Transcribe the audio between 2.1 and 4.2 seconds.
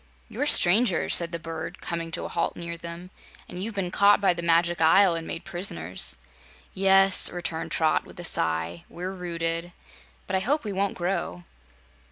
a halt near them, "and you've been caught